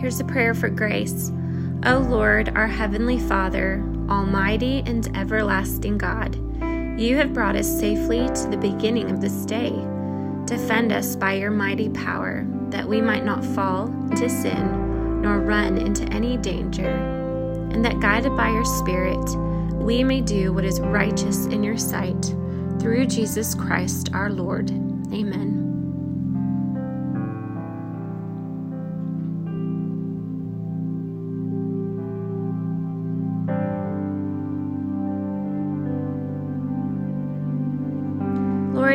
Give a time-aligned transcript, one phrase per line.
[0.00, 1.30] Here's a prayer for grace.
[1.84, 6.36] O Lord, our Heavenly Father, Almighty and everlasting God,
[6.98, 9.72] you have brought us safely to the beginning of this day.
[10.46, 15.76] Defend us by your mighty power, that we might not fall into sin nor run
[15.76, 19.36] into any danger, and that guided by your Spirit,
[19.74, 22.34] we may do what is righteous in your sight.
[22.80, 24.70] Through Jesus Christ our Lord.
[25.12, 25.49] Amen.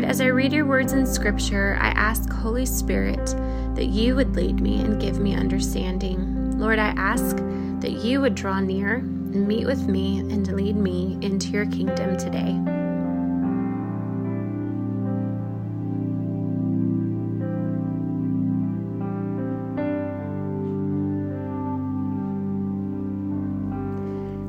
[0.05, 3.25] As I read your words in Scripture, I ask, Holy Spirit,
[3.73, 6.59] that you would lead me and give me understanding.
[6.59, 7.37] Lord, I ask
[7.79, 12.17] that you would draw near and meet with me and lead me into your kingdom
[12.17, 12.55] today.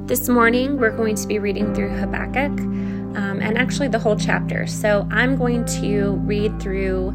[0.07, 2.61] This morning, we're going to be reading through Habakkuk
[3.17, 4.67] um, and actually the whole chapter.
[4.67, 7.09] So I'm going to read through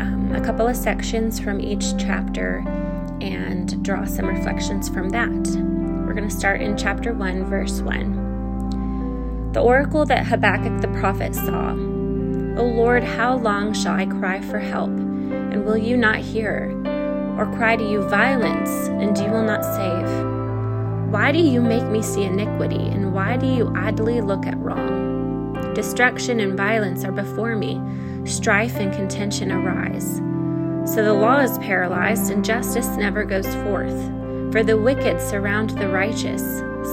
[0.00, 2.64] um, a couple of sections from each chapter
[3.20, 5.30] and draw some reflections from that.
[5.30, 9.52] We're going to start in chapter 1, verse 1.
[9.52, 11.70] The oracle that Habakkuk the prophet saw
[12.56, 16.70] O Lord, how long shall I cry for help, and will you not hear?
[17.36, 21.12] Or cry to you violence, and you will not save?
[21.12, 24.53] Why do you make me see iniquity, and why do you idly look at?
[25.74, 27.80] Destruction and violence are before me,
[28.24, 30.16] strife and contention arise.
[30.90, 33.96] So the law is paralyzed, and justice never goes forth.
[34.52, 36.42] For the wicked surround the righteous,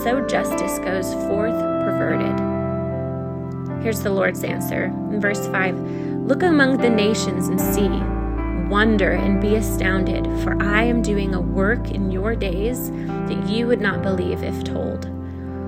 [0.02, 2.40] so justice goes forth perverted.
[3.82, 5.78] Here's the Lord's answer in verse 5
[6.26, 7.88] Look among the nations and see
[8.68, 13.66] wonder and be astounded, for I am doing a work in your days that you
[13.66, 15.10] would not believe if told.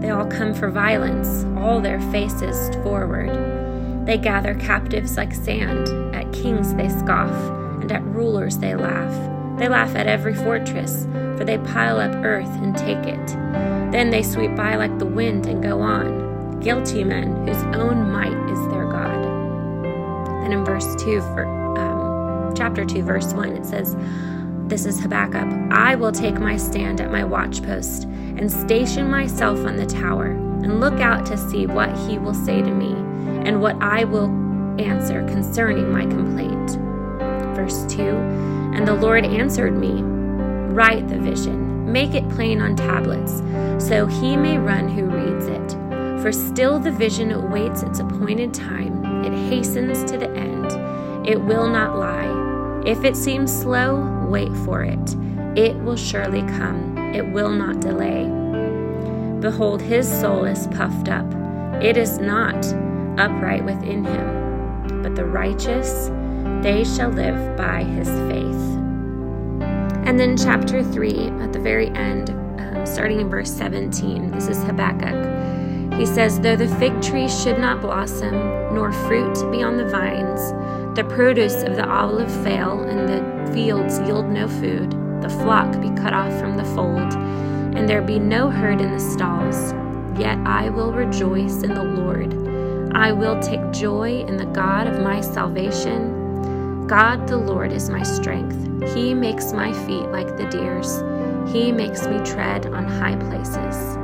[0.00, 3.30] They all come for violence, all their faces forward.
[4.06, 6.14] They gather captives like sand.
[6.14, 7.32] At kings they scoff,
[7.80, 9.58] and at rulers they laugh.
[9.58, 11.06] They laugh at every fortress,
[11.36, 13.26] for they pile up earth and take it.
[13.90, 16.60] Then they sweep by like the wind and go on.
[16.60, 19.24] Guilty men whose own might is their God.
[20.42, 21.46] Then in verse 2, for
[21.78, 23.96] um, chapter 2, verse 1, it says,
[24.66, 25.70] This is Habakkuk.
[25.70, 28.02] I will take my stand at my watchpost
[28.36, 32.62] and station myself on the tower and look out to see what he will say
[32.62, 32.90] to me
[33.48, 34.26] and what I will
[34.80, 36.72] answer concerning my complaint.
[37.54, 40.02] Verse 2 And the Lord answered me,
[40.74, 43.36] Write the vision, make it plain on tablets,
[43.78, 45.70] so he may run who reads it.
[46.20, 50.72] For still the vision awaits its appointed time, it hastens to the end,
[51.24, 52.45] it will not lie.
[52.86, 55.16] If it seems slow, wait for it.
[55.58, 56.96] It will surely come.
[56.96, 58.24] it will not delay.
[59.40, 61.26] Behold, his soul is puffed up.
[61.82, 62.64] It is not
[63.18, 66.10] upright within him, but the righteous,
[66.62, 68.76] they shall live by his faith.
[70.06, 74.62] And then, chapter 3, at the very end, um, starting in verse 17, this is
[74.62, 75.94] Habakkuk.
[75.94, 78.34] He says, Though the fig tree should not blossom,
[78.74, 80.52] nor fruit be on the vines,
[80.96, 85.90] the produce of the olive fail, and the fields yield no food, the flock be
[85.90, 87.12] cut off from the fold,
[87.76, 89.74] and there be no herd in the stalls.
[90.18, 92.32] Yet I will rejoice in the Lord.
[92.96, 96.86] I will take joy in the God of my salvation.
[96.86, 98.56] God the Lord is my strength.
[98.94, 101.02] He makes my feet like the deer's.
[101.52, 103.98] He makes me tread on high places.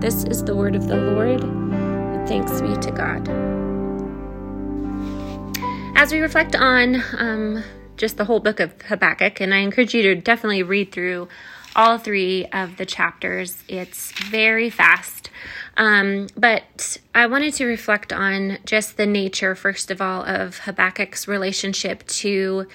[0.00, 1.40] This is the word of the Lord.
[2.28, 3.57] Thanks be to God.
[6.00, 7.64] As we reflect on um,
[7.96, 11.26] just the whole book of Habakkuk, and I encourage you to definitely read through
[11.74, 13.64] all three of the chapters.
[13.66, 15.30] It's very fast.
[15.76, 21.26] Um, but I wanted to reflect on just the nature, first of all, of Habakkuk's
[21.26, 22.68] relationship to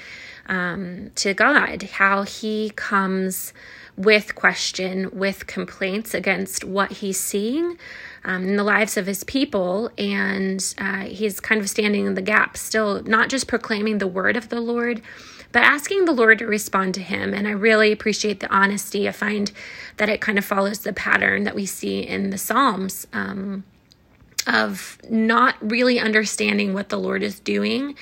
[0.47, 3.53] um, to God, how he comes
[3.95, 7.77] with question, with complaints against what he's seeing
[8.25, 9.91] um, in the lives of his people.
[9.97, 14.35] And uh, he's kind of standing in the gap, still not just proclaiming the word
[14.35, 15.01] of the Lord,
[15.51, 17.33] but asking the Lord to respond to him.
[17.33, 19.07] And I really appreciate the honesty.
[19.07, 19.51] I find
[19.97, 23.05] that it kind of follows the pattern that we see in the Psalms.
[23.13, 23.63] Um,
[24.47, 27.95] of not really understanding what the Lord is doing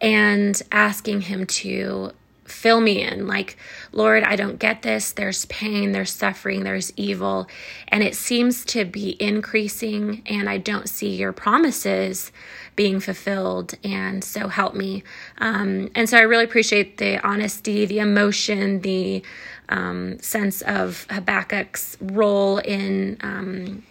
[0.00, 2.12] and asking Him to
[2.44, 3.26] fill me in.
[3.26, 3.56] Like,
[3.94, 5.12] Lord, I don't get this.
[5.12, 7.46] There's pain, there's suffering, there's evil,
[7.88, 12.32] and it seems to be increasing, and I don't see your promises
[12.74, 13.74] being fulfilled.
[13.84, 15.04] And so help me.
[15.38, 19.22] Um, and so I really appreciate the honesty, the emotion, the
[19.68, 23.16] um, sense of Habakkuk's role in.
[23.20, 23.84] Um,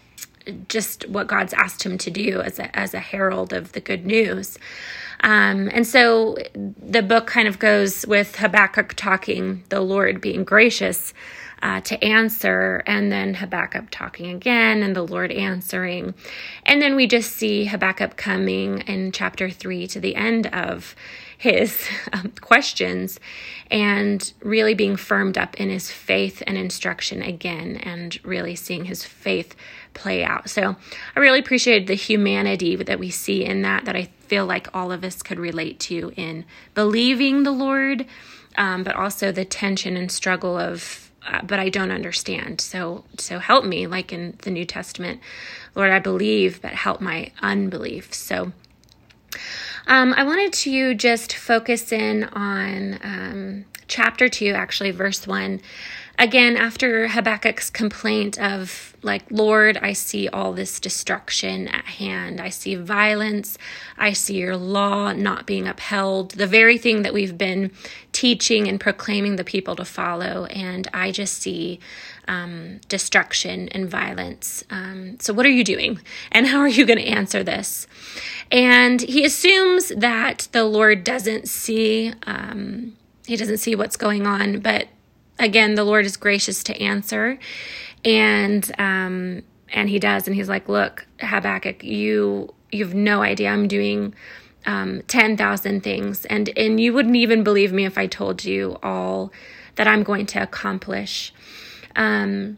[0.67, 4.05] just what God's asked him to do as a, as a herald of the good
[4.05, 4.57] news.
[5.21, 11.13] Um, and so the book kind of goes with Habakkuk talking, the Lord being gracious
[11.63, 16.13] uh, to answer, and then Habakkuk talking again, and the Lord answering.
[16.65, 20.93] And then we just see Habakkuk coming in chapter three to the end of
[21.37, 23.17] his um, questions
[23.71, 29.05] and really being firmed up in his faith and instruction again, and really seeing his
[29.05, 29.55] faith
[29.93, 30.49] play out.
[30.49, 30.75] So
[31.15, 34.91] I really appreciated the humanity that we see in that, that I feel like all
[34.91, 38.05] of us could relate to in believing the Lord,
[38.57, 42.61] um, but also the tension and struggle of, uh, but I don't understand.
[42.61, 45.21] So, so help me, like in the New Testament,
[45.75, 48.13] Lord, I believe, but help my unbelief.
[48.13, 48.51] So,
[49.87, 55.61] um, I wanted to just focus in on um, chapter two, actually, verse one
[56.23, 62.39] again, after Habakkuk's complaint of, like, Lord, I see all this destruction at hand.
[62.39, 63.57] I see violence.
[63.97, 67.71] I see your law not being upheld, the very thing that we've been
[68.13, 70.45] teaching and proclaiming the people to follow.
[70.45, 71.81] And I just see
[72.25, 74.63] um, destruction and violence.
[74.69, 75.99] Um, so, what are you doing?
[76.31, 77.85] And how are you going to answer this?
[78.49, 82.13] And he assumes that the Lord doesn't see.
[82.25, 82.95] Um,
[83.27, 84.87] he doesn't see what's going on, but
[85.39, 87.39] again, the Lord is gracious to answer.
[88.05, 93.49] And um, and he does, and he's like, Look, Habakkuk, you you have no idea.
[93.49, 94.13] I'm doing
[94.65, 99.31] um, 10,000 things, and, and you wouldn't even believe me if I told you all
[99.75, 101.33] that I'm going to accomplish.
[101.95, 102.57] Um,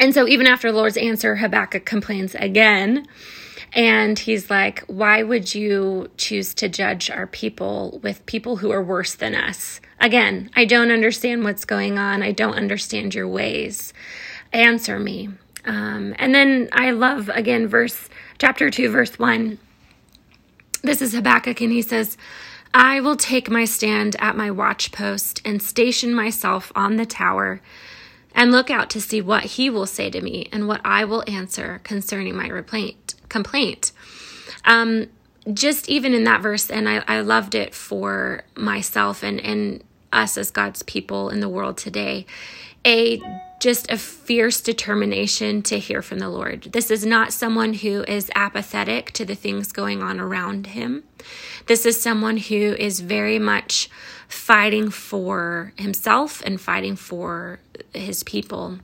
[0.00, 3.06] and so, even after the Lord's answer, Habakkuk complains again.
[3.72, 8.82] And he's like, Why would you choose to judge our people with people who are
[8.82, 9.80] worse than us?
[10.00, 12.22] Again, I don't understand what's going on.
[12.22, 13.92] I don't understand your ways.
[14.52, 15.30] Answer me.
[15.64, 18.08] Um, and then I love, again, verse
[18.38, 19.58] chapter 2, verse 1.
[20.82, 22.16] This is Habakkuk, and he says,
[22.72, 27.60] I will take my stand at my watchpost and station myself on the tower
[28.34, 31.24] and look out to see what he will say to me and what I will
[31.26, 33.07] answer concerning my complaint.
[33.28, 33.92] Complaint.
[34.64, 35.08] Um,
[35.52, 39.82] just even in that verse, and I, I loved it for myself and, and
[40.12, 42.26] us as God's people in the world today,
[42.86, 43.20] a
[43.60, 46.68] just a fierce determination to hear from the Lord.
[46.72, 51.02] This is not someone who is apathetic to the things going on around him.
[51.66, 53.90] This is someone who is very much
[54.28, 57.58] fighting for himself and fighting for
[57.92, 58.78] his people.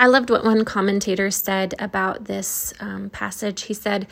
[0.00, 3.64] I loved what one commentator said about this um, passage.
[3.64, 4.06] He said,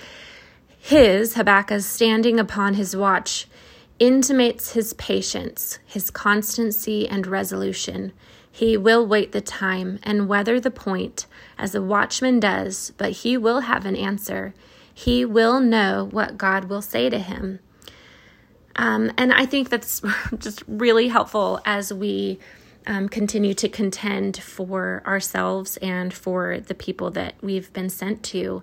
[0.78, 3.46] His, Habakkuk, standing upon his watch,
[3.98, 8.12] intimates his patience, his constancy, and resolution
[8.52, 11.24] He will wait the time and weather the point
[11.56, 14.52] as a watchman does, but he will have an answer.
[14.92, 17.60] He will know what God will say to him.
[18.76, 20.02] Um, and I think that's
[20.38, 22.40] just really helpful as we
[22.88, 28.62] um, continue to contend for ourselves and for the people that we've been sent to.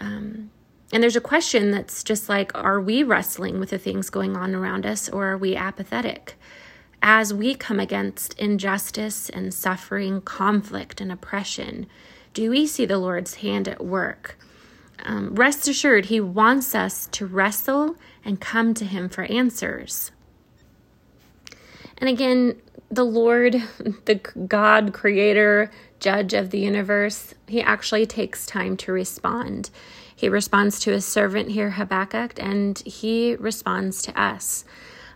[0.00, 0.50] Um,
[0.92, 4.54] and there's a question that's just like, are we wrestling with the things going on
[4.54, 6.38] around us or are we apathetic?
[7.02, 11.86] As we come against injustice and suffering, conflict and oppression,
[12.34, 14.38] do we see the Lord's hand at work?
[15.04, 20.12] Um, rest assured, He wants us to wrestle and come to Him for answers.
[21.98, 22.60] And again,
[22.92, 23.54] the Lord,
[24.04, 29.70] the God, creator, judge of the universe, He actually takes time to respond.
[30.14, 34.64] He responds to his servant here, Habakkuk, and he responds to us.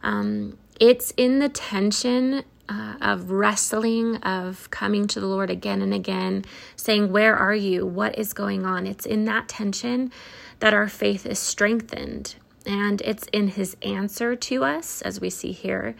[0.03, 5.95] Um, it's in the tension uh, of wrestling, of coming to the Lord again and
[5.95, 7.87] again, saying, Where are you?
[7.87, 8.85] What is going on?
[8.85, 10.11] It's in that tension
[10.59, 12.35] that our faith is strengthened.
[12.67, 15.95] And it's in his answer to us, as we see here,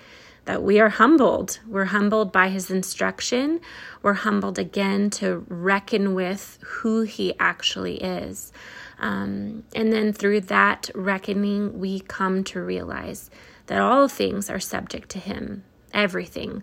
[0.47, 1.61] that we are humbled.
[1.67, 3.61] We're humbled by his instruction.
[4.03, 8.53] We're humbled again to reckon with who he actually is.
[8.99, 13.31] Um, and then through that reckoning, we come to realize
[13.67, 16.63] that all things are subject to Him, everything.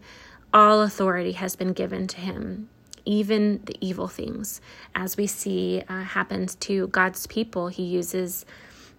[0.53, 2.69] All authority has been given to Him,
[3.05, 4.61] even the evil things.
[4.95, 8.45] As we see uh, happens to God's people, He uses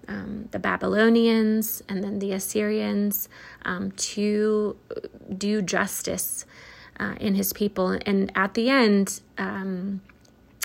[0.09, 3.29] um, the Babylonians and then the Assyrians
[3.65, 4.77] um, to
[5.37, 6.45] do justice
[7.01, 7.99] uh, in His people.
[8.07, 10.03] And at the end, um,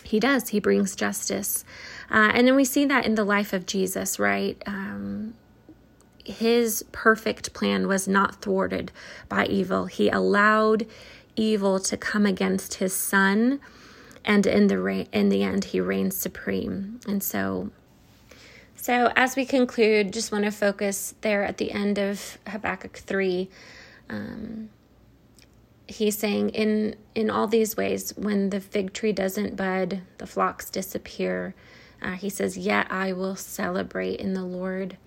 [0.04, 1.66] He does, He brings justice.
[2.12, 4.62] Uh, and then we see that in the life of Jesus, right?
[4.66, 5.36] Um,
[6.30, 8.92] his perfect plan was not thwarted
[9.28, 9.86] by evil.
[9.86, 10.86] He allowed
[11.36, 13.60] evil to come against his son,
[14.26, 17.00] and in the in the end, he reigns supreme.
[17.08, 17.72] And so,
[18.90, 23.50] so as we conclude, just want to focus there at the end of Habakkuk three.
[24.10, 24.70] Um,
[25.88, 30.70] he's saying in in all these ways, when the fig tree doesn't bud, the flocks
[30.70, 31.54] disappear
[32.02, 34.98] uh, he says, Yet I will celebrate in the Lord.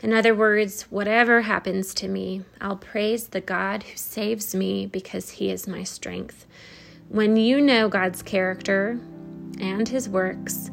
[0.00, 5.30] In other words, whatever happens to me, I'll praise the God who saves me because
[5.30, 6.46] he is my strength.
[7.08, 8.98] When you know God's character
[9.60, 10.70] and his works,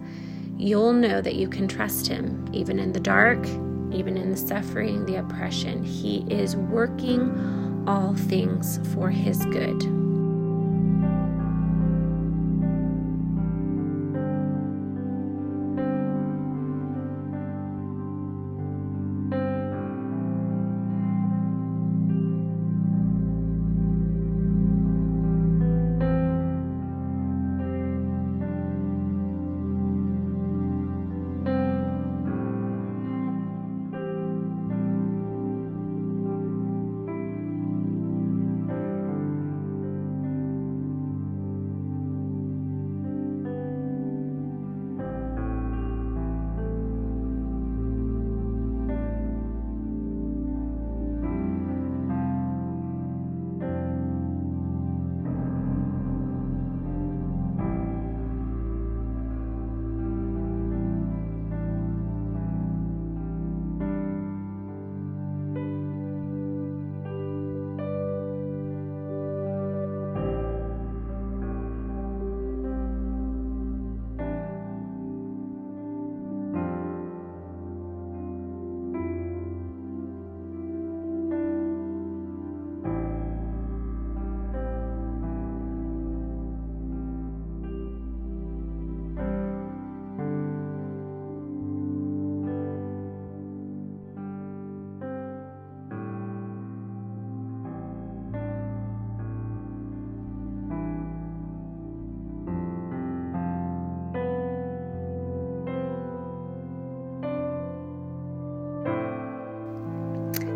[0.60, 3.44] you'll know that you can trust him, even in the dark,
[3.92, 5.84] even in the suffering, the oppression.
[5.84, 9.99] He is working all things for his good.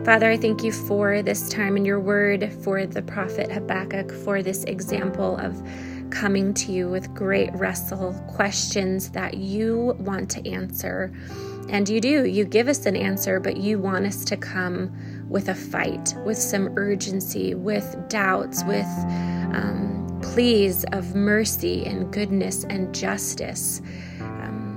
[0.05, 4.43] Father, I thank you for this time and your word, for the prophet Habakkuk, for
[4.43, 5.63] this example of
[6.09, 11.13] coming to you with great wrestle questions that you want to answer.
[11.69, 14.93] And you do, you give us an answer, but you want us to come
[15.29, 18.85] with a fight, with some urgency, with doubts, with
[19.53, 23.81] um, pleas of mercy and goodness and justice.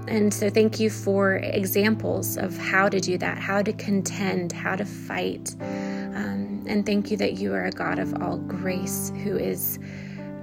[0.08, 4.76] And so, thank you for examples of how to do that, how to contend, how
[4.76, 5.54] to fight.
[5.60, 9.78] Um, and thank you that you are a God of all grace who is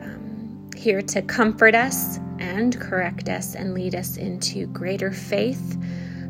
[0.01, 5.77] um, here to comfort us and correct us and lead us into greater faith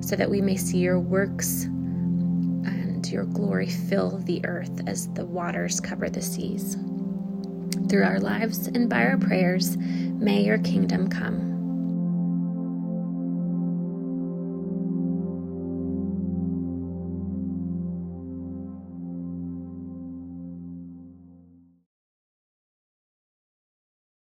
[0.01, 5.25] so that we may see your works and your glory fill the earth as the
[5.25, 6.75] waters cover the seas.
[7.89, 11.52] Through our lives and by our prayers, may your kingdom come.